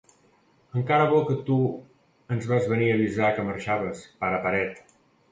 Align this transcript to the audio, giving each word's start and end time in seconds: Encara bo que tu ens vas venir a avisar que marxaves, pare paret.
Encara 0.79 1.03
bo 1.09 1.17
que 1.25 1.35
tu 1.49 1.57
ens 2.35 2.47
vas 2.51 2.65
venir 2.71 2.87
a 2.93 2.95
avisar 2.99 3.29
que 3.35 3.45
marxaves, 3.49 4.01
pare 4.25 4.41
paret. 4.47 4.81